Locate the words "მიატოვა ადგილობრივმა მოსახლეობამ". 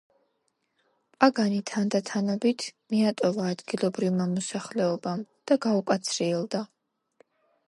2.95-5.25